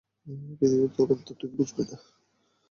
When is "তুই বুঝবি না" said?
1.39-1.97